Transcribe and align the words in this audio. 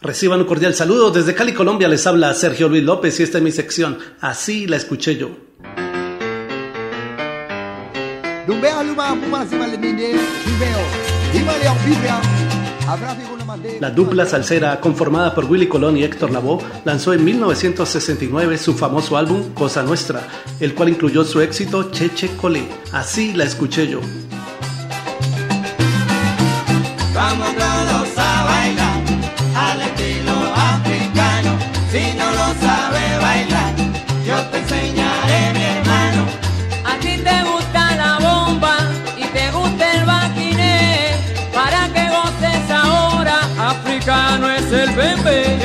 Reciban 0.00 0.40
un 0.40 0.46
cordial 0.46 0.74
saludo. 0.74 1.10
Desde 1.10 1.34
Cali, 1.34 1.54
Colombia, 1.54 1.88
les 1.88 2.06
habla 2.06 2.34
Sergio 2.34 2.68
Luis 2.68 2.82
López 2.82 3.18
y 3.20 3.22
esta 3.22 3.38
es 3.38 3.44
mi 3.44 3.52
sección. 3.52 3.98
Así 4.20 4.66
la 4.66 4.76
escuché 4.76 5.16
yo. 5.16 5.30
La 13.80 13.90
dupla 13.90 14.26
salsera, 14.26 14.80
conformada 14.80 15.34
por 15.34 15.44
Willy 15.46 15.68
Colón 15.68 15.96
y 15.96 16.04
Héctor 16.04 16.32
Lavoe, 16.32 16.62
lanzó 16.84 17.12
en 17.12 17.24
1969 17.24 18.58
su 18.58 18.74
famoso 18.74 19.16
álbum 19.16 19.54
Cosa 19.54 19.82
Nuestra, 19.82 20.26
el 20.60 20.74
cual 20.74 20.90
incluyó 20.90 21.24
su 21.24 21.40
éxito 21.40 21.90
Cheche 21.90 22.36
Colé. 22.36 22.64
Así 22.92 23.32
la 23.32 23.44
escuché 23.44 23.88
yo. 23.88 24.00
Vamos 27.14 27.54
a 27.58 27.93
no 32.44 32.54
sabe 32.60 33.02
bailar, 33.26 33.74
yo 34.26 34.36
te 34.50 34.58
enseñaré, 34.58 35.40
mi 35.54 35.64
hermano. 35.74 36.22
A 36.84 36.92
ti 37.02 37.16
te 37.28 37.36
gusta 37.50 37.80
la 38.02 38.18
bomba 38.26 38.76
y 39.16 39.24
te 39.36 39.50
gusta 39.50 39.84
el 39.94 40.04
baquiné. 40.04 41.16
Para 41.54 41.80
que 41.94 42.04
goces 42.16 42.64
ahora, 42.70 43.36
africano 43.72 44.50
es 44.50 44.70
el 44.72 44.90
bebé. 45.00 45.63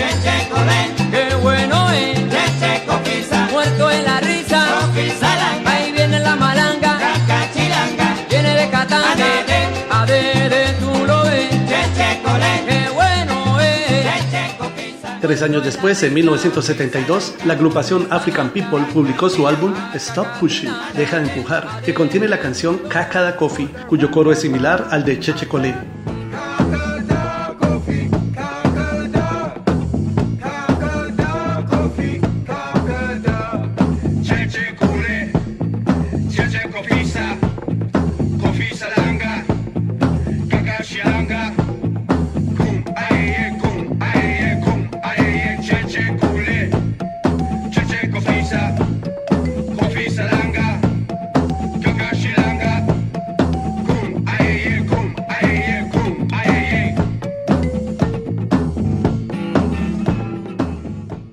Tres 15.22 15.42
años 15.42 15.66
después, 15.66 16.02
en 16.04 16.14
1972, 16.14 17.36
la 17.46 17.54
agrupación 17.54 18.08
African 18.10 18.52
People 18.52 18.86
publicó 18.94 19.30
su 19.30 19.48
álbum 19.48 19.74
Stop 19.94 20.28
Pushing, 20.40 20.72
Deja 20.96 21.20
de 21.20 21.28
empujar, 21.28 21.82
que 21.84 21.94
contiene 21.94 22.30
la 22.30 22.40
canción 22.40 22.78
Kakada 22.88 23.36
Coffee, 23.36 23.68
cuyo 23.88 24.12
coro 24.12 24.32
es 24.32 24.40
similar 24.40 24.88
al 24.92 25.04
de 25.04 25.20
Cheche 25.20 25.46
Colé. 25.46 25.76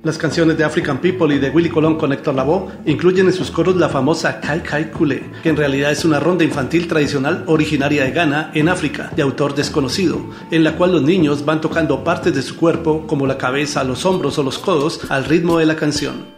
Las 0.06 0.18
canciones 0.18 0.56
de 0.56 0.62
African 0.62 0.98
People 0.98 1.34
y 1.34 1.40
de 1.40 1.50
Willy 1.50 1.68
Colón 1.68 1.98
con 1.98 2.12
Héctor 2.12 2.36
Lavoe 2.36 2.70
incluyen 2.84 3.26
en 3.26 3.32
sus 3.32 3.50
coros 3.50 3.74
la 3.74 3.88
famosa 3.88 4.40
Kai 4.40 4.62
Kai 4.62 4.92
Kule, 4.92 5.32
que 5.42 5.48
en 5.48 5.56
realidad 5.56 5.90
es 5.90 6.04
una 6.04 6.20
ronda 6.20 6.44
infantil 6.44 6.86
tradicional 6.86 7.42
originaria 7.48 8.04
de 8.04 8.12
Ghana, 8.12 8.52
en 8.54 8.68
África, 8.68 9.10
de 9.16 9.22
autor 9.22 9.56
desconocido, 9.56 10.20
en 10.52 10.62
la 10.62 10.76
cual 10.76 10.92
los 10.92 11.02
niños 11.02 11.44
van 11.44 11.60
tocando 11.60 12.04
partes 12.04 12.32
de 12.36 12.42
su 12.42 12.54
cuerpo, 12.54 13.04
como 13.08 13.26
la 13.26 13.36
cabeza, 13.36 13.82
los 13.82 14.06
hombros 14.06 14.38
o 14.38 14.44
los 14.44 14.60
codos, 14.60 15.00
al 15.10 15.24
ritmo 15.24 15.58
de 15.58 15.66
la 15.66 15.74
canción. 15.74 16.36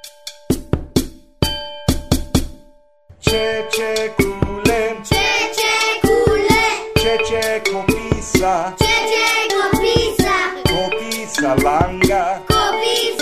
Cheche 3.21 4.15
kule, 4.17 4.97
Cheche 5.03 6.01
kule, 6.01 6.63
cheche 6.95 7.63
kopisa, 7.71 8.75
cheche 8.79 9.29
kopisa, 9.61 10.37
kopisa 10.65 11.55
langa, 11.57 12.43
kopisa 12.49 13.18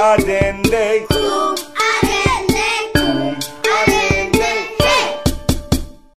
I 0.00 0.16
did. 0.16 0.49